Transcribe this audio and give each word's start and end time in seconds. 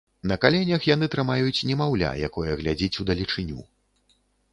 На 0.29 0.35
каленях 0.43 0.85
яны 0.89 1.09
трымаюць 1.15 1.65
немаўля, 1.71 2.09
якое 2.29 2.51
глядзіць 2.63 2.99
удалечыню. 3.05 3.59